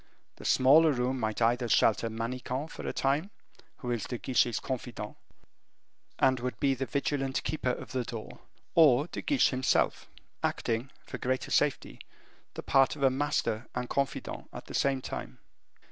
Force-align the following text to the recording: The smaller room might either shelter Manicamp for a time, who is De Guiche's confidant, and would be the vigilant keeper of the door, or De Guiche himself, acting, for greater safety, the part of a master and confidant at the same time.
The 0.37 0.45
smaller 0.45 0.91
room 0.93 1.19
might 1.19 1.43
either 1.43 1.69
shelter 1.69 2.09
Manicamp 2.09 2.71
for 2.71 2.87
a 2.87 2.91
time, 2.91 3.29
who 3.77 3.91
is 3.91 4.05
De 4.05 4.17
Guiche's 4.17 4.59
confidant, 4.59 5.15
and 6.17 6.39
would 6.39 6.59
be 6.59 6.73
the 6.73 6.87
vigilant 6.87 7.43
keeper 7.43 7.69
of 7.69 7.91
the 7.91 8.03
door, 8.03 8.39
or 8.73 9.05
De 9.05 9.21
Guiche 9.21 9.49
himself, 9.51 10.09
acting, 10.41 10.89
for 11.05 11.19
greater 11.19 11.51
safety, 11.51 11.99
the 12.55 12.63
part 12.63 12.95
of 12.95 13.03
a 13.03 13.11
master 13.11 13.67
and 13.75 13.87
confidant 13.91 14.49
at 14.51 14.65
the 14.65 14.73
same 14.73 15.03
time. 15.03 15.37